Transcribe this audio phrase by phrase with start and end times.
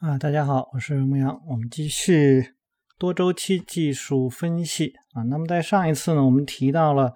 [0.00, 2.54] 啊，大家好，我是牧羊，我们继续
[2.98, 5.20] 多周期技术分析啊。
[5.24, 7.12] 那么在上一次呢，我们提到了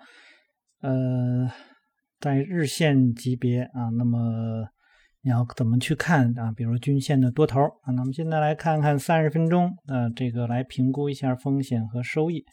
[0.82, 1.50] 呃，
[2.20, 4.68] 在日线级别啊，那么
[5.22, 6.52] 你要怎么去看啊？
[6.54, 7.92] 比如均线的多头啊。
[7.96, 12.44] 那么现在来看看三十分钟的这个来评估一下风险和收益。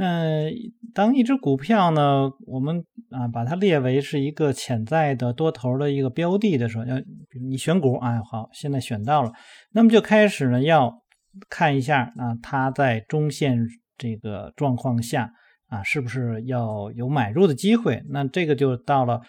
[0.00, 0.48] 那
[0.94, 6.96] 当一只股票呢，我们啊把它列为是一个潜在的多头的一个标的的时候，要
[7.28, 9.32] 比如你选股啊，好，现在选到了，
[9.72, 11.02] 那么就开始呢要
[11.50, 13.58] 看一下啊，它在中线
[13.96, 15.32] 这个状况下
[15.66, 18.00] 啊，是不是要有买入的机会？
[18.08, 19.20] 那这个就到了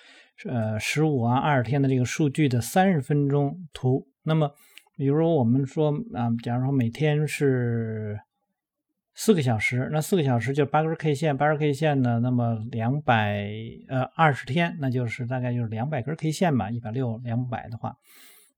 [0.48, 4.06] 呃十五啊二十天的这个数据的三十分钟图。
[4.24, 4.52] 那么
[4.96, 8.20] 比如我们说啊，假如说每天是。
[9.22, 13.50] 四个小时，那四个小时就八根 K 线，八根 K 线呢，那么两百
[13.90, 17.94] 呃二十天，那就是大概就是两百根 K 线吧，一百六两百的话，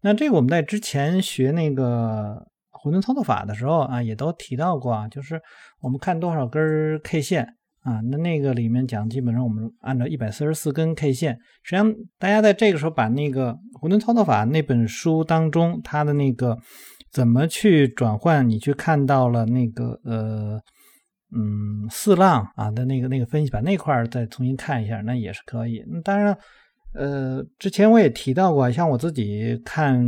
[0.01, 5.41] 那这个我们在之前学那个混沌操作法的时候啊，也都提到过啊，就是
[5.79, 7.43] 我们看多少根 K 线
[7.81, 16.59] 啊，那那个里面讲，基本上我们按照一百四十四根 K 线，实际上大家在这个时候把那个混沌操作法那本书当中它的那个。
[17.11, 18.47] 怎么去转换？
[18.47, 20.57] 你去看到了那个呃，
[21.35, 25.83] 嗯，四浪啊的那个那个分析，把那块儿再重新看一下，那也是可以。
[26.05, 26.37] 当然，
[26.93, 30.01] 呃，之前我也提到过，像我自己看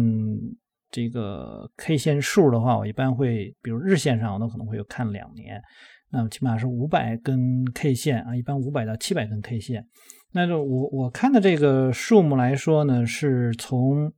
[0.90, 5.62] 这个 K 线数的话，我一般会，比如日线上，我都可能会有看两年，
[6.10, 9.86] 那么起码是五百根 K 线啊，一般五百到七百根 K 线。
[10.32, 14.10] 那就我我看的这个数目来说呢，是从。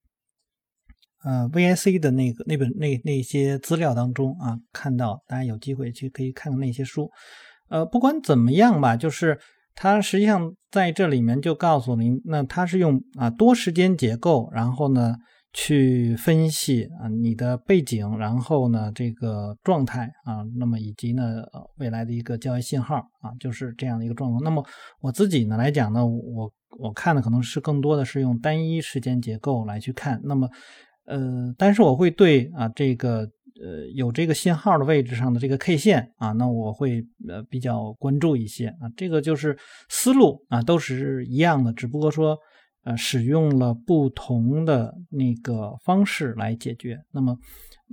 [1.26, 7.10] 呃，VIC 的那个那本那那些资料当中啊，看到大家有机会去可以看看那些书。
[7.68, 9.40] 呃，不管怎么样吧，就是
[9.74, 15.16] 它实际上在这里面就告诉您，那它是用啊多时间结构，然后呢
[15.52, 21.42] 去分析啊你的背景，然后呢这个状态啊，那么以及呢
[21.78, 24.44] 未来的一个交易信号啊，就是这样的一个状况。
[24.44, 24.64] 那么
[25.02, 30.48] 我自己呢来讲呢，我我看的可能是更多的是用单一时间结构来去看，那么。
[31.06, 33.20] 呃，但是我会对啊这个
[33.62, 39.58] 呃有这个信号的位置上的这个 K 线啊，那我会呃比较关注一些啊，这个就是
[39.90, 42.38] 思路啊都是一样的，只不过说
[42.84, 47.00] 呃使用了不同的那个方式来解决。
[47.12, 47.38] 那么。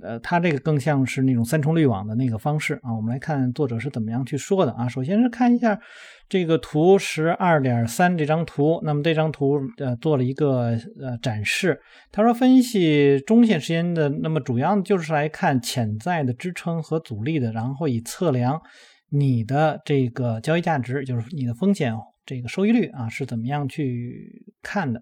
[0.01, 2.93] 呃，它这个更像是那种三重滤网的那个方式啊。
[2.95, 4.87] 我们来看作者是怎么样去说的啊。
[4.87, 5.79] 首先是看一下
[6.27, 11.79] 这个图十二点三这张图，那么这张图呃做了一个呃展示。
[12.11, 18.59] 他说分析中线时间的，那么主要就是来看潜在的支撑和阻力的，然后以测量
[19.09, 21.93] 你的这个交易价值，就是你的风险
[22.25, 24.99] 这个收益率啊是怎么样去看的。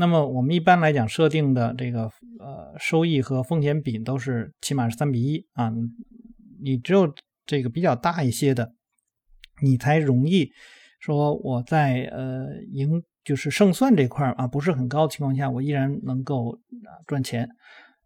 [0.00, 2.04] 那么我们一般来讲设定的这个
[2.38, 5.72] 呃收益和风险比都是起码是三比一啊，
[6.62, 7.12] 你只有
[7.44, 8.74] 这个比较大一些的，
[9.60, 10.50] 你才容易
[11.00, 17.48] 说我在呃赢就是胜算这块啊不是很高的情况下，我依然能够啊赚钱。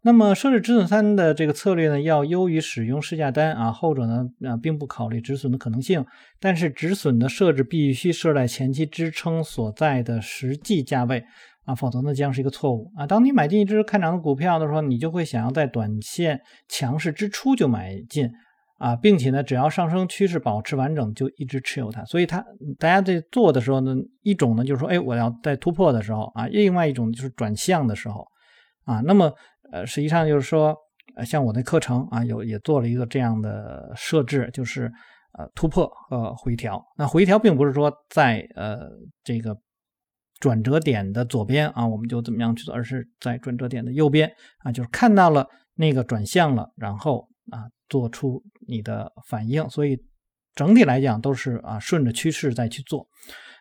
[0.01, 6.03] 那么设置止损三的这个策略呢，要优于使用市价单啊，后者呢啊并不考虑止损的可能性，
[6.39, 11.23] 但是止损的设置必须设在前期支撑所在的实际价位。
[11.65, 13.07] 啊，否则呢将是一个错误啊！
[13.07, 18.29] 当你买进一只看涨的股票的时候，你就会想要在短线强势之初就买进
[18.79, 22.03] 啊，并且呢，只要上升趋势保持完整，就一直持有它。
[22.03, 22.43] 所以它
[22.77, 28.27] 大家在做的时候呢，一种呢就是说，哎，我要在突破的时候啊；另外一种就是转向的时候
[28.83, 28.99] 啊。
[28.99, 29.31] 那么
[29.71, 30.75] 呃，实际上就是说，
[31.15, 34.91] 呃，像我的课程啊，有也做了一个这样的设置，就是
[35.37, 36.83] 呃突破和回调。
[36.97, 38.79] 那回调并不是说在呃
[39.23, 39.57] 这个。
[40.43, 49.69] 转折点的左边啊，我们就怎么样去做，而是在转折点的右边啊，就是看到了那个转向了，然后啊做出你的反应。
[49.69, 49.97] 所以
[50.53, 53.07] 整体来讲都是啊顺着趋势再去做。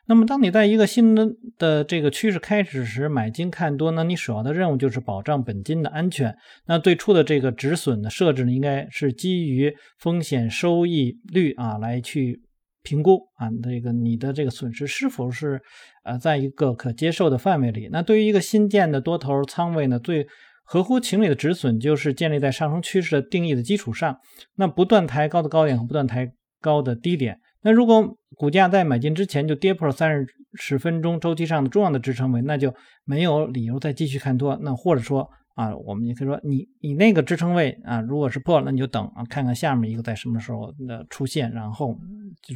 [0.06, 6.36] 那么当你在一个新的的这个趋势开始时买进看多，那你首要的任务就是保障本金的安全。
[6.66, 12.42] 那最初的这个止损的设置呢，应该是基于风险收益率啊来去。
[12.82, 15.60] 评估啊，这个你的这个损失是否是
[16.04, 17.88] 呃在一个可接受的范围里？
[17.92, 20.26] 那对于一个新建的多头仓位呢，最
[20.64, 24.18] 合乎情理的止损就是建立在上升趋势的定义的基础上，
[24.56, 27.38] 那不断抬高的高点和不断抬高的低点。
[27.62, 32.74] 那如果股价在买进之前就跌破了三十分钟周期上的重要的支撑位，那就
[33.04, 34.58] 没有理由再继续看多。
[34.62, 35.30] 那或者说。
[35.54, 41.52] 啊，我们也可以说，你你那个支撑位啊，如果是破了，那你就等啊，看看下面一个在什么时候的出现。
[41.52, 41.94] 然后，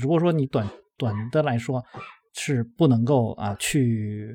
[0.00, 0.66] 如果说你短
[0.96, 1.84] 短的来说，
[2.32, 4.34] 是不能够啊去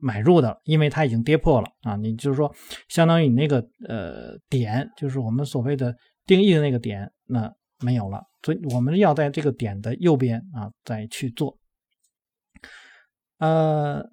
[0.00, 1.94] 买入的，因为它已经跌破了啊。
[1.94, 2.52] 你就是说，
[2.88, 5.94] 相当于你那个呃点，就是我们所谓的
[6.26, 8.22] 定义的那个点，那没有了。
[8.42, 11.56] 所以我们要在这个点的右边啊再去做。
[13.38, 14.04] 呃，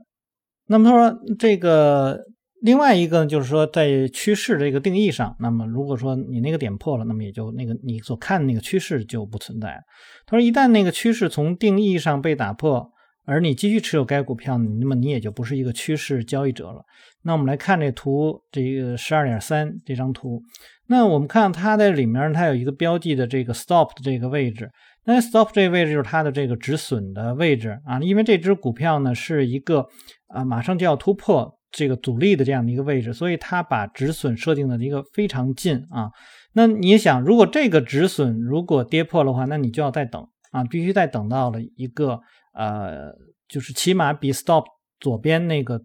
[0.67, 2.27] 那么他说这个。
[2.61, 9.83] 另外一个就是说，在趋势这个定义上，那么如果说你那个点破了，那么也就那个你所看那个趋势就不存在。
[10.27, 12.87] 他说，一旦那个趋势从定义上被打破，
[13.25, 16.83] 而你继续持有该股票，那么你也就不是一个趋势交易者了。
[17.23, 20.39] 那我们来看这图，这个十二点三这张图，
[20.85, 24.69] 那我们看它在里面，它有一个标记的这个 stop 的这个位置，
[25.05, 29.87] 那 stop 这个位置就是它的这个止损的位置啊，因为这只股票呢是一个
[30.27, 31.57] 啊马上就要突破。
[31.71, 36.11] 这个阻力的这样的一个位置，所以它把止损设定的一个非常近啊。
[36.53, 42.19] 那你想，如果这个止损如果跌破的话，那你就要再等啊，必须再等到了一个
[42.53, 43.13] 呃，
[43.47, 44.65] 就是起码比 stop
[44.99, 45.81] 左边那个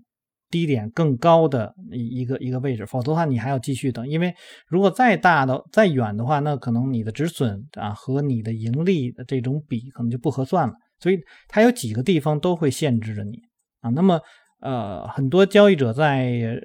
[0.50, 4.34] 低点更高的一个一个位置，否则的话你还要继续等，因为
[4.66, 10.74] 如果再大的再远的话，那可能你的止损啊和你的盈利的这种比可能就不合算了。
[10.98, 13.38] 所以它有几个地方都会限制着你
[13.82, 13.90] 啊。
[13.90, 14.20] 那么。
[14.60, 16.60] 呃，很多交易者在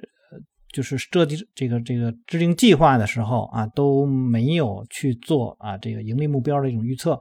[0.72, 7.20] 就是设计这个这个制定计划的时候啊，都没有去做啊这个盈利目标的一种预测。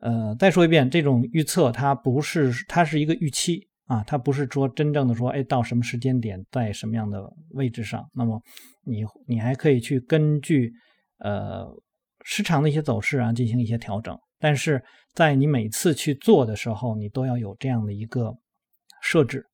[0.00, 7.18] 呃，再说一遍，这种预测它不是它是一个预期啊，它不是说真正的说，哎，到什么时间点在什么样的
[7.52, 8.38] 位置上，那么
[8.84, 10.70] 你你还可以去根据
[11.20, 11.66] 呃
[12.22, 14.14] 市场的一些走势啊进行一些调整。
[14.38, 14.84] 但是
[15.14, 18.36] 在你每次去做的时候，你都要有这样的一个
[19.00, 19.46] 设置。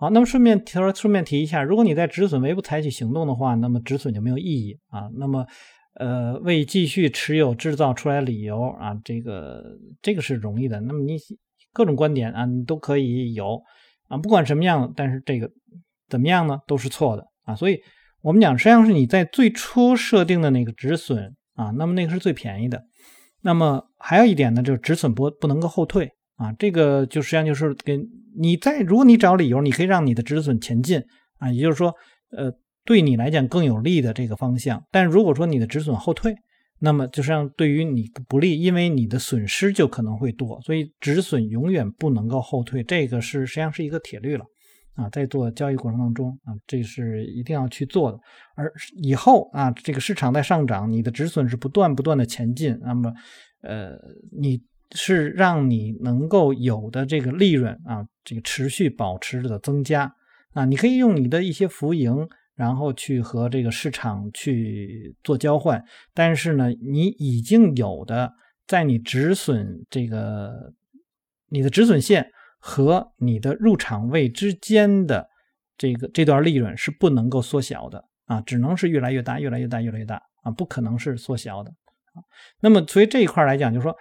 [0.00, 5.10] 好，那么顺便提顺便提一下，如果你在止损位不采取行动的话，那么止损就没有意义啊。
[5.18, 5.46] 那么，
[5.96, 9.62] 呃，为继续持有制造出来理由啊，这个
[10.00, 10.80] 这个是容易的。
[10.80, 11.18] 那么你
[11.74, 13.60] 各种观点啊，你都可以有
[14.08, 15.50] 啊，不管什么样，但是这个
[16.08, 17.54] 怎么样呢，都是错的啊。
[17.54, 17.78] 所以
[18.22, 22.82] 我们讲，实际上是你在最初设定的那个止损啊，那么那个是最便宜的。
[23.42, 26.10] 那么还有一点呢，就是止损不不能够后退。
[26.40, 28.02] 啊，这个就实际上就是跟
[28.34, 31.04] 你在，如果你找理由，你可以让你的止损前进
[31.36, 31.94] 啊，也就是说，
[32.34, 32.50] 呃，
[32.86, 34.82] 对你来讲更有利的这个方向。
[34.90, 36.34] 但如果说你的止损后退，
[36.78, 40.58] 那么就实际上对于你不利，因为你的损失就可能会多。
[40.62, 44.44] 所以止损永远不能够后退，这个是实际上是一个铁律了
[44.94, 48.18] 啊，在做交易过程当中啊，这是一定要去做的。
[48.56, 48.72] 而
[49.02, 53.12] 以后啊，这个市场在上涨，你的止损是不断不断的前进，那么
[53.60, 53.90] 呃，
[54.40, 54.58] 你。
[54.92, 60.12] 是让你能够有的这个利润啊，这个持续保持的增加
[60.52, 65.84] 啊，你可以用你的一些浮盈，然后去和这个市场去做交换。
[66.12, 68.32] 但是呢，你已经有的
[68.66, 70.72] 在你止损这个
[71.48, 75.28] 你的止损线和你的入场位之间的
[75.78, 81.72] 这个这段利润是不能够缩小的啊，只能是越来越大，越来越大，越来越大啊，不可能是缩小的。
[82.60, 83.96] 那么，所以这一块来讲，就是说。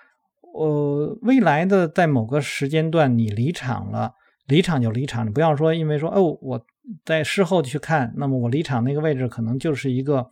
[0.54, 4.13] 呃，未来的在某个时间段你离场了，
[4.48, 6.66] 离场就离场，你不要说因为说哦，我
[7.06, 10.30] 在事后去看，那么我离场那个位置可能就是一个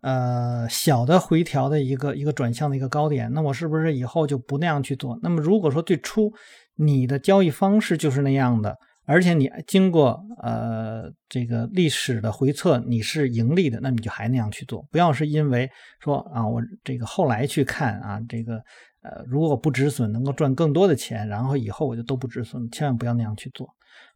[0.00, 5.18] 呃小的回调的一个一个转向的一个高点，那我是不是以后就不那样去做？
[5.22, 6.32] 那么如果说最初
[6.74, 8.76] 你的交易方式就是那样的。
[9.08, 18.56] 而且你经过呃这个历史的回测，你是盈利的，那你就还那样去做，不要是因为说啊我这个后来去看啊这个
[19.02, 23.66] 呃如果不止损能够赚更多的钱，然后以后我就都不止损，千万不要那样去做。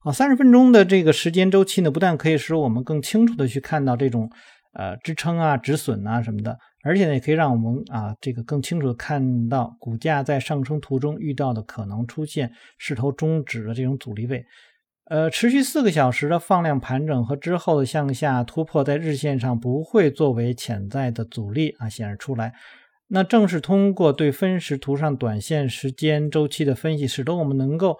[0.00, 4.30] 好，三十分钟的这个时间周期呢，不但可以使我们更清楚的去看到这种
[4.74, 14.44] 呃支撑啊止损啊什么的，而且呢也可以让我们啊这个更清楚的看到股价在上升途中遇到的可能出现势头终止的这种阻力位。
[15.06, 22.54] 呃，持续四个小时的放量盘整和之后的向下突破，在日线上不会作为潜在的阻力啊显示出来。
[23.08, 27.98] 那正是通过对分时图上短线时间周期的分析，使得我们能够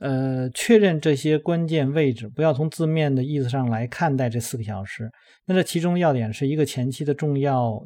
[0.00, 2.28] 呃确认这些关键位置。
[2.28, 5.10] 不要从字面的意思上来看待这四个小时。
[5.46, 7.80] 那这其中要点是一个前期的重要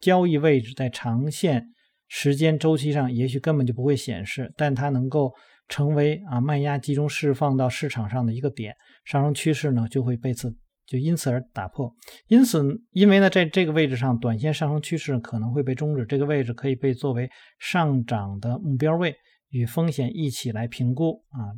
[0.00, 1.66] 交易位置，在长线
[2.08, 5.34] 时间周期上也许根本就不会显示，但它能够。
[5.70, 11.94] 成为啊卖压集中释放到市场上的一个点，上升趋势呢就会被此就因此而打破。
[12.26, 16.04] 因此，因为呢在这个位置上，短线上升趋势可能会被终止。
[16.04, 19.14] 这个位置可以被作为上涨的目标位，
[19.48, 21.54] 与风险一起来评估啊。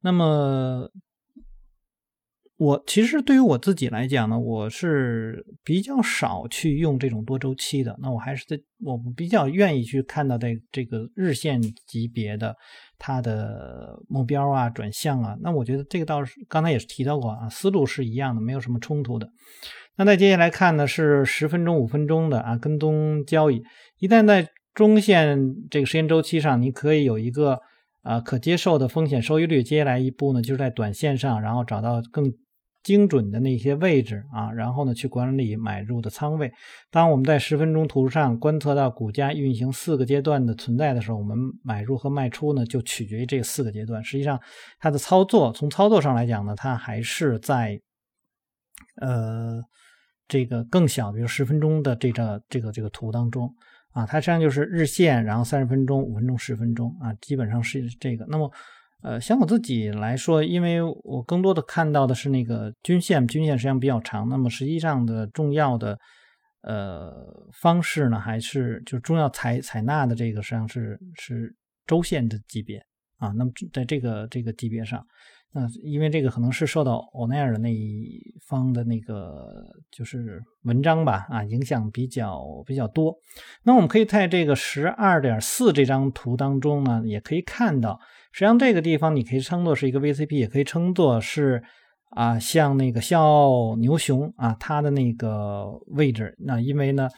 [0.00, 0.90] 那么
[2.62, 7.98] 我其实对于我自己来讲呢，我是比较少去用这种多周期的。
[8.00, 12.54] 那我还是在我比较愿意去看到这这个日线级别的
[12.98, 15.36] 它的目标啊、转向啊。
[15.42, 19.28] 那我觉得这个倒是刚才也是提到过啊，思路是一样的，没有什么冲突的。
[19.96, 23.60] 那再接下来看呢是十分钟、五分钟的啊跟踪交易。
[23.98, 25.36] 一旦在中线
[25.68, 27.58] 这个时间周期上，你可以有一个
[28.02, 29.64] 啊可接受的风险收益率。
[29.64, 32.32] 接下来一步呢，就是在短线上，然后找到更。
[32.82, 36.52] 精准的那些位置啊，然后呢去管理买入的仓位。
[36.90, 44.02] 当我们在十分钟图上观测到股价运行四个阶段的存在的时候，我们买入和卖出呢就取决于这四个阶段。
[44.02, 44.40] 实际上，
[44.78, 47.80] 它的操作从操作上来讲呢，它还是在
[49.00, 49.62] 呃
[50.26, 53.54] 这个更小，比如十分钟的这个这个这个图当中
[53.92, 58.26] 啊，它实际上就是日线，然后三十分钟、五分钟、十分钟啊，基本上是这个。
[58.28, 58.50] 那么
[59.02, 64.28] 呃，像我自己来说，因为我更多的看到的是那个均线，均线实际上比较长。
[64.28, 65.98] 那么实际上的重要的
[66.62, 67.12] 呃
[67.60, 71.54] 方式呢，还是就重要采采纳的这个实际上是是
[71.86, 72.78] 周线的级别
[73.18, 73.28] 啊。
[73.36, 75.04] 那么在这个这个级别上。
[75.54, 78.18] 那因为这个可能是受到欧奈尔的那一
[78.48, 83.14] 方的那个就是文章吧，啊，影响比较比较多。
[83.62, 88.00] 那我们可以在这个十二点四这张图当中呢，也可以看到，
[88.32, 91.62] 实际上这个地方你可以称作是一个 VCP，也可以称作是
[92.10, 96.34] 啊，像那个笑傲牛熊啊，它的那个位置。
[96.38, 97.08] 那因为呢，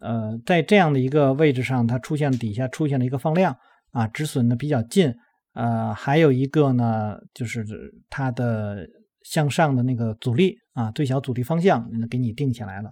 [0.00, 3.56] 呃，在这样的一个位置上，它出现底下出现了一个放量
[3.90, 5.14] 啊，止损呢比较近。
[5.54, 7.64] 呃，还有一个呢，就是
[8.08, 8.86] 它的
[9.22, 12.90] 向上的那个阻力啊，最小阻力方向给你定下来了，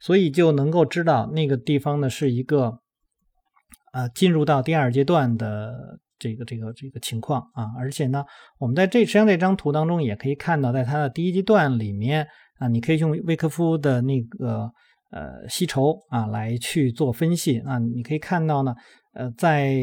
[0.00, 2.80] 所以就能够知道那个地方呢是一个
[3.92, 8.24] 呃进入到第二阶段的这个这个这个情况啊，而且呢，
[8.58, 12.26] 我们在这实际上这张图当中也可以看到，在它的第一阶段里面
[12.58, 14.70] 啊，你可以用威克夫的那个
[15.10, 18.74] 呃吸筹啊来去做分析啊，你可以看到呢，
[19.14, 19.74] 呃，在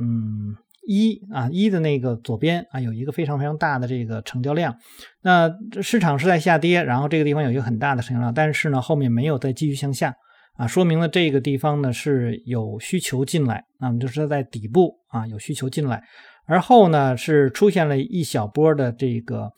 [0.00, 0.56] 嗯。
[0.86, 4.76] 一啊一的那个左边啊有一个非常非常大的这个成交量，
[5.22, 10.14] 那市场是在下跌，然后这个地方有一个很大的成交量，但是呢后面没有再继续向下
[10.54, 16.02] 啊，说明了这个地方呢是有需求进来，那么就是在底部啊有需求进来，
[16.46, 19.50] 而后呢是出现了一小波的这个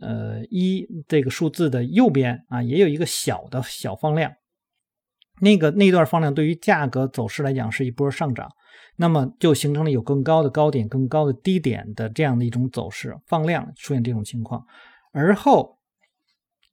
[0.00, 4.30] 呃一这个数字的右边啊也有一个小的小放量，
[5.40, 8.48] 那个那段放量对于价格走势来讲是一波上涨。
[8.96, 14.62] 那么就形成了有更高的高点、更高的低点的这样的一种走势，放量出现这种情况，
[15.12, 15.78] 而后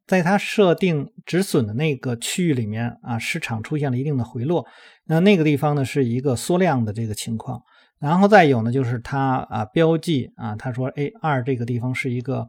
[0.10, 4.66] 在它设定止损的那个区域里面啊，市场出现了一定的回落，
[5.06, 7.62] 那那个地方呢是一个缩量的这个情况，
[8.00, 12.48] 然后再有呢就是它啊标记啊，他说 A 二这个地方是一个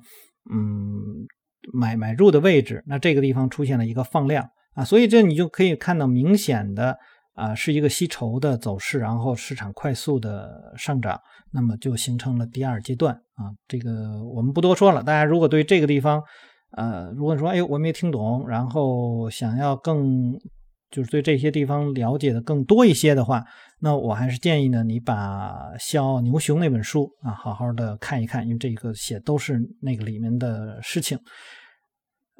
[0.50, 1.28] 嗯
[1.72, 6.96] 买买入的位置，那这个地方出现了一个放量啊，所以这你就可以看到明显的。
[7.34, 11.18] 啊，是一个吸筹的走势，然后市场快速的上涨，
[11.52, 13.48] 那么就形成了第二阶段啊。
[13.66, 15.02] 这个我们不多说了。
[15.02, 16.22] 大家如果对这个地方，
[16.72, 20.38] 呃，如果你说哎我没听懂，然后想要更
[20.90, 23.44] 就是对这些地方了解的更多一些的话，
[23.78, 31.18] 那我还是建议呢，你把《笑傲牛熊》那本书啊，好好的看一看，因为这个写都是那个里面的事情。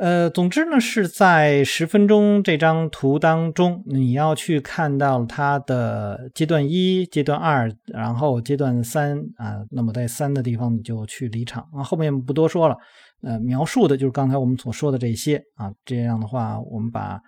[0.00, 9.60] 呃，总之呢，是在十分钟这张图当中，你要去看到它的阶段一、阶段二，然后阶段三啊。
[9.70, 11.82] 那么在三的地方，你就去离场啊。
[11.82, 12.74] 后面不多说了，
[13.20, 15.70] 呃，描述的就是刚才我们所说的这些啊。
[15.84, 17.20] 这样的话，我们把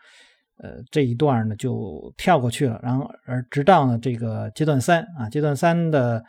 [0.56, 6.24] 呃这一段呢就跳过去了，然后而直到呢这个阶段三啊，阶段三的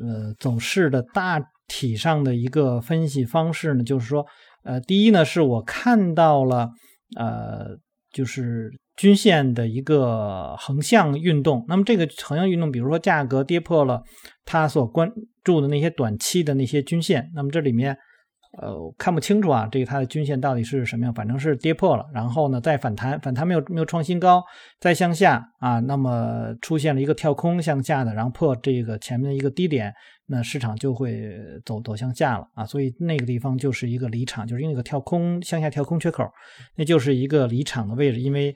[0.00, 4.24] 呃走势的大体上的一个分析方式呢，就是说。
[4.62, 6.70] 呃，第一呢，是我看到了，
[7.16, 7.76] 呃，
[8.12, 11.64] 就是均线的一个横向运动。
[11.68, 14.02] 那么这个横向运动，比如说价格跌破了
[14.44, 15.10] 它所关
[15.42, 17.96] 注的那些短期的那些均线，那么这里面。
[18.58, 21.14] 呃，看不清楚啊，这个它的均线到底是什么样？
[21.14, 24.42] 反正是跌破了，然后呢再反弹，反弹没有没有创新高，
[24.80, 29.94] 再向下啊，那么出现了一个跳空向下的，然后破这个前面的一个低点，
[30.26, 31.30] 那市场就会
[31.64, 36.24] 走走向下了啊，所以那个地方就是一个离场，就是那个跳空向下跳空缺口，
[36.76, 38.52] 那就是一个离场的位置，因为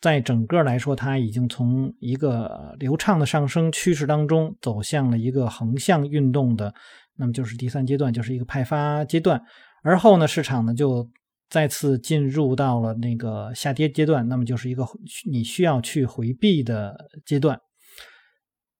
[0.00, 6.74] 在整个来说，它已经从一个流畅的上升趋势当中走向了一个横向运动的。
[7.16, 9.40] 那么就是第三阶段，就是一个派发阶段，
[9.82, 11.08] 而后呢，市场呢就
[11.48, 14.84] 再次进入到了那个下跌阶段，那么就是一个
[15.30, 17.58] 你需要去回避的阶段。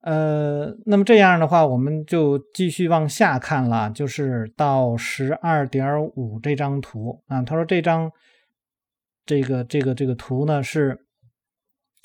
[0.00, 7.42] 呃，那么这样的话，我们就继续往下看了，就是到十二点五这张图啊。
[7.42, 8.10] 他说这张
[9.24, 11.03] 这个这个这个图呢是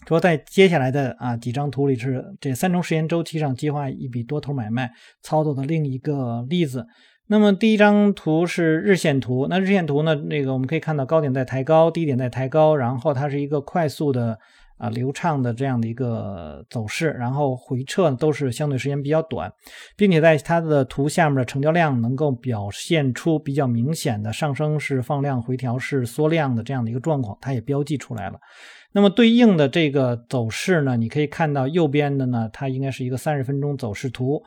[0.07, 4.91] 说在接下来的啊几张图里是这三重时间周期上计划一笔多头买卖
[5.21, 6.87] 操作的另一个例子。
[7.27, 14.37] 那么第一张图是日线图，那日线图呢，那个我们可以看到高点在抬高，低点在抬高，然后它是一个快速的。
[14.79, 19.51] 啊，流畅的这样的一个走势，然后回撤都是相对时间比较短，
[19.97, 28.39] 并且在它的图下面的成交量能够表现出比较明显的上升是放量、回调是缩量的这样的一个状况，它也标记出来了。
[28.91, 34.41] 那么对应的这个走势呢，你可以看到右边的呢，它应该是一个三十分钟走势图，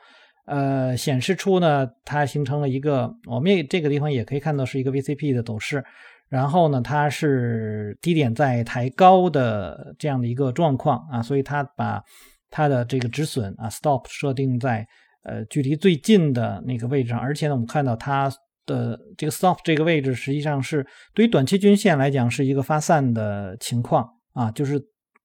[0.46, 5.84] 呃，显示出呢，它形成了一个，我们也这个地方也可以看到是一个 VCP 的走势。
[6.28, 12.02] 然后呢，它是低点在抬高的这样的一个状况啊，所以它把
[12.50, 14.86] 它的这个止损啊 stop 设定在
[15.24, 18.32] 呃距离最近的那个位置上，而且呢，我们看到它
[18.64, 24.80] 的这个 stop 这个位置实际上是对于短期均线来讲是一个发散的情况啊，就是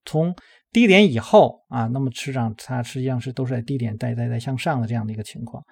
[0.06, 0.36] 从
[0.72, 5.64] 低点以后啊，那么市场它实际上是都是在低点在在在向上的这样的一个情况。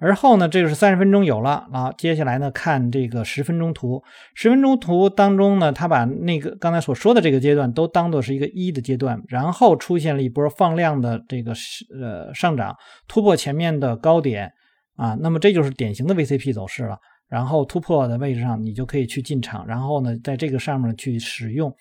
[0.00, 4.00] 而后呢，这个是三十分钟有了啊，接下来呢看这个十分钟图。
[4.34, 11.52] 十分钟图当中呢，它把那个刚才所说的这个阶段都当做是一个一的阶段，然后出现了一波放量的这个
[12.00, 12.76] 呃上涨，
[13.08, 14.52] 突破前面的高点
[14.94, 16.96] 啊，那么这就是典型的 VCP 走势了。
[17.26, 21.74] 然后突破的位置上，你就可以去进场，然后呢，在这个上面去使用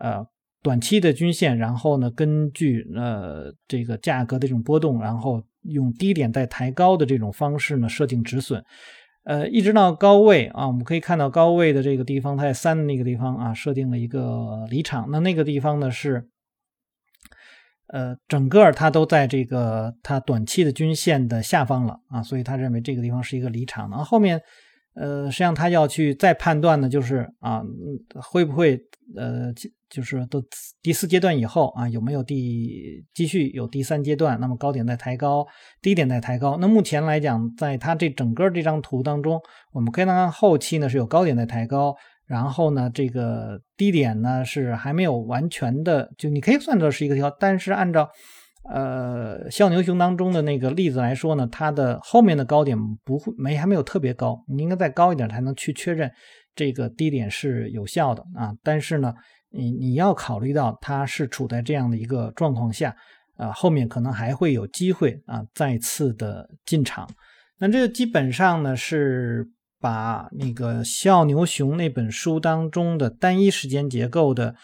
[0.00, 0.24] 呃
[0.62, 5.42] 短期的均线，然后呢，根据呃这个价格的这种波动，然后。
[5.64, 8.62] 用低点再抬高的这种方式呢，设定止损，
[9.24, 15.10] 呃，一直到高位啊，我们可以看到高位的这个地方，它在三的那个地方啊，设定了一个离场。
[15.10, 16.26] 那那个地方呢是，
[17.88, 23.90] 呃，整个它都在这个它短期的均线的下方了啊，所以他认为这个地方是一个离场。
[23.90, 24.40] 然后后面。
[25.00, 27.62] 呃，实际上他要去再判断呢，就是啊，
[28.20, 28.76] 会不会
[29.16, 29.52] 呃，
[29.88, 30.42] 就是都
[30.82, 34.38] 第四阶段以后啊，有没有第继续有第三阶段？
[34.40, 35.46] 那么高点在抬高，
[35.80, 36.58] 低点在抬高。
[36.60, 39.40] 那目前来讲，在它这整个这张图当中，
[39.72, 41.94] 我们可以看后期呢是有高点在抬高，
[42.26, 48.10] 然后呢这个低点呢是还没有完全的，就你可以算作是一个调，但是按照。
[48.70, 56.10] 呃，笑牛熊当中的那个例子来说呢，它的后面的高点不会没还没有特别高，你应该再高一点才能去确认
[56.54, 58.52] 这个低点是有效的啊。
[58.62, 59.14] 但是呢，
[59.50, 62.94] 你你要考虑到它是处在这样的一个状况下，
[63.36, 67.08] 啊，后面可能还会有机会啊再次的进场。
[67.58, 69.48] 那这个基本上呢是
[69.80, 74.54] 把那个笑牛熊那本书当中的单一时间结构的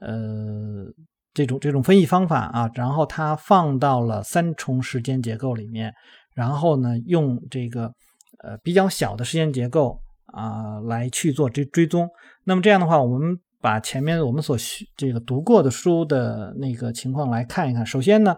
[0.00, 0.92] 呃。
[1.34, 5.92] 这种这种分析方法啊，然后它放到了三重时间结构里面，
[6.32, 7.92] 然后呢，用这个
[8.38, 12.08] 呃比较小的时间结构啊来去做追追踪。
[12.44, 14.56] 那么这样的话，我们把前面我们所
[14.96, 17.84] 这个读过的书的那个情况来看一看。
[17.84, 18.36] 首先呢，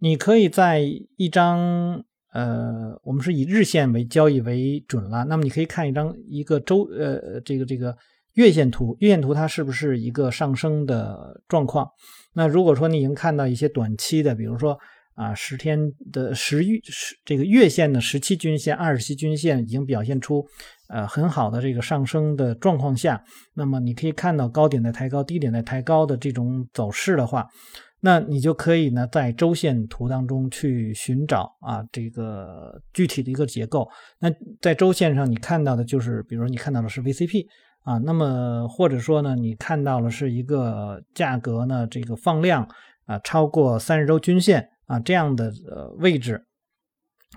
[0.00, 0.82] 你可以在
[1.16, 5.24] 一张呃，我们是以日线为交易为准了。
[5.24, 7.96] 那么你可以看一张一个周呃这个这个
[8.34, 11.88] 月线图，月线图它是不是一个上升的状况？
[12.34, 14.78] 那如果说你已经看到一些短期的，比如说
[15.14, 15.78] 啊十天
[16.12, 20.44] 的十月十这个月线的十七均线、二十期均线已经表现出
[20.88, 23.22] 呃很好的这个上升的状况下，
[23.54, 27.46] 那么你可以看到高点在抬高、低点在抬高的这种走势的话，
[28.00, 33.88] 那你就可以呢在周线图当中去寻找啊这个具体的一个结构。
[34.18, 34.28] 那
[34.60, 37.46] 在周线上你看到的就是，比如你看到的是 VCP。
[37.84, 42.66] 啊，那么或者说呢，你看到了是一个价格呢，这个放量
[43.04, 46.46] 啊，超过三十周均线啊这样的呃位置，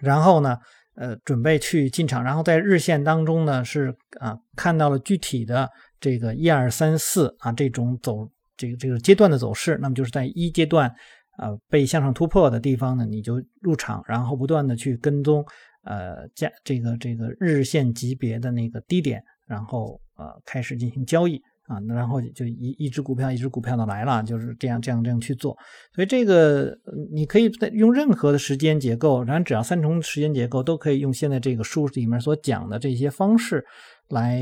[0.01, 0.57] 然后呢，
[0.95, 10.89] 呃，准备去进场，然后在日线当中呢是啊看到了具体的这个一二三四啊这种走这个这个阶段的走势，那么就是在一阶段
[11.35, 15.45] 啊被向上突破的地方呢，你就入场，然后不断的去跟踪
[15.83, 19.99] 呃价这个这个日线级别的那个低点，然后。
[20.17, 25.57] 呃，开始进行交易啊，然后就一一只股票一只股票的来了，就是这样这样这样去做。
[25.93, 26.77] 所以这个
[27.11, 33.65] 你可以在用任何的时间结构，然后只要三重时间结构都可以用现在这个书里面所讲的这些方式
[34.09, 34.41] 来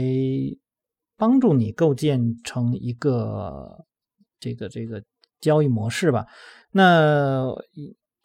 [1.17, 3.85] 帮助你构建成一个
[4.39, 5.03] 这个这个
[5.41, 6.25] 交易模式吧。
[6.71, 7.53] 那。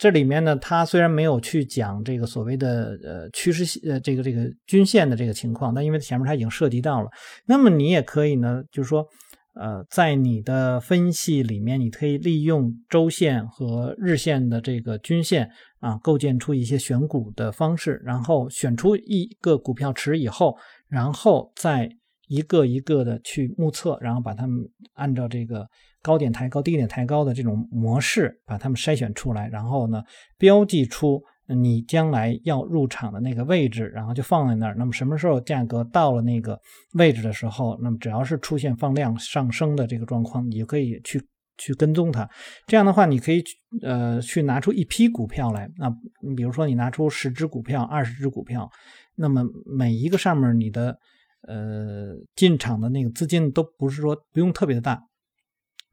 [0.01, 7.11] 这里面呢，它虽然没有去讲这个所谓的呃趋势线呃这个这个均线的这个情况，但因为前面它已经涉及到了，
[7.45, 9.07] 那么你也可以呢，就是说
[9.53, 20.57] 呃，在你的分析里面，你可以利用周线和日线的这个均线啊，构建出一些选股的方式，然后选出一个股票池以后，
[20.89, 21.91] 然后再
[22.31, 24.65] 一个一个的去目测，然后把它们
[24.95, 25.69] 按照这个
[26.01, 30.03] 高点抬高、低点抬高的这种模式，把它们筛选出来，然后呢，
[30.39, 31.21] 标记出。
[31.53, 34.77] 你将来要入场的那个位置，然后就放在那儿。
[34.79, 36.57] 那么什么时候价格到了那个
[36.93, 41.21] 位置的时候，那么只要是出现放量上升的这个状况，你就可以去
[41.59, 42.31] 去跟踪它。
[42.69, 43.43] 这样的话，你可以
[43.83, 45.69] 呃去拿出一批股票来。
[45.77, 45.91] 那
[46.37, 48.71] 比如说你拿出十只股票、二十只股票，
[49.17, 50.97] 那么每一个上面你的
[51.43, 55.03] 呃进场的那个资金都不是说不用特别的大，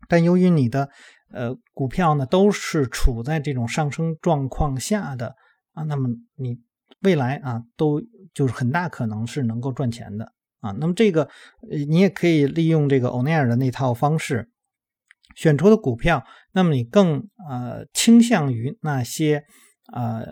[0.08, 0.90] 但由于你的
[1.32, 5.36] 呃股票呢都是处在这种上升状况下的。
[5.74, 6.58] 啊，那么你
[7.02, 8.02] 未来啊，都
[8.34, 10.72] 就是很大可能是能够赚钱的啊。
[10.72, 11.30] 那么这个，
[11.88, 14.50] 你也可以利用这个欧奈尔的那套方式
[15.36, 19.44] 选出的股票，那么你更呃倾向于那些
[19.94, 20.26] 呃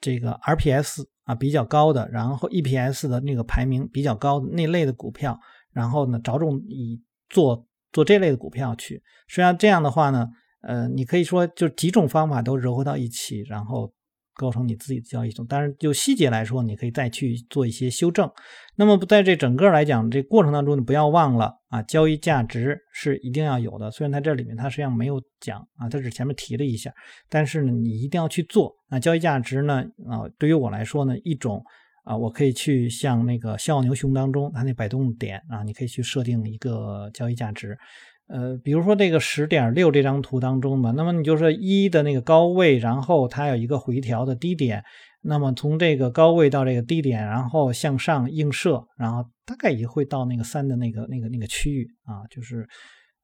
[0.00, 5.38] 这个 RPS 啊比较高的，然后 EPS 的那个排名比较高的那类的股票，
[5.72, 9.02] 然后呢着重以做做这类的股票去。
[9.28, 10.28] 虽然这样的话呢，
[10.62, 13.92] 呃，你可以说就几种方法都糅合到一起，然后。
[14.34, 18.30] 构成你自己的交易系统，当然就细节来说，你可以再去做一些修正。
[18.76, 23.90] 那么在这整个来讲，这过程当中，你不要忘了啊，交易价值是一定要有的。
[23.90, 26.92] 虽然它这里面它实际上没有讲啊，它只前面提了一下，
[27.28, 28.74] 但是呢，你一定要去做。
[28.90, 31.62] 那交易价值呢，啊，对于我来说呢，一种
[32.04, 37.78] 啊，我可以去像那个笑傲牛熊当中它那摆动点啊，你可以去设定一个交易价值。
[38.26, 44.82] 呃，比如说这个十点六这张图当中吧，那么你就是一的那个高位，然后它有一个回调的低点，
[45.20, 52.66] 那么从这个高位到这个低点，然后向上映射，然后大概也会到那个三的那个那个那个区域啊，就是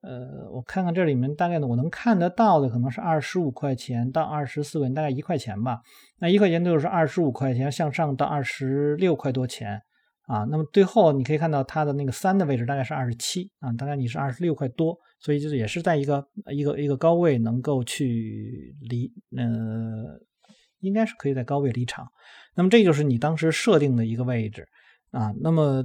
[0.03, 5.81] 呃，我看看这里面大概呢，我能看得到的可能是二十五块钱到二十四块钱，大概一块钱吧。
[6.19, 9.81] 那一块钱就是二十五块钱向上到二十六块多钱。
[10.31, 20.21] 啊，那么最后你可以看到它的那个三的位置大概是二十七啊，大概你是二十六块多，所以就是也是在一个一个一个高位能够去离，呃，
[20.79, 22.07] 应该是可以在高位离场。
[22.55, 24.69] 那么这就是你当时设定的一个位置
[25.11, 25.35] 啊。
[25.41, 25.85] 那么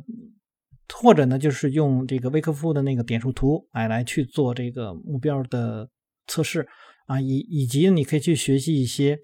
[0.94, 5.90] 或者呢，就是用这个威克夫的那个点数图哎来去做这个目标的
[6.28, 6.68] 测试
[7.08, 9.18] 啊，以以及你可以去学习一些。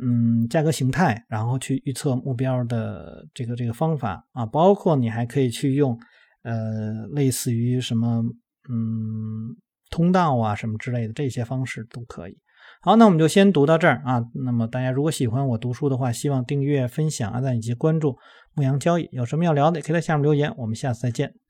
[0.00, 5.98] 嗯，价格形态，然后去预测目标的这个这个方法啊，包括你还可以去用，
[6.42, 8.22] 呃，类似于什么
[8.68, 9.56] 嗯
[9.90, 12.36] 通道啊什么之类的这些方式都可以。
[12.80, 14.22] 好，那我们就先读到这儿啊。
[14.34, 18.18] 那么大家如果喜欢我读书的话，希望订阅、分享、按赞以及关注
[18.54, 19.08] 牧羊交易。
[19.12, 20.52] 有什么要聊的，可以在下面留言。
[20.58, 21.43] 我们下次再见。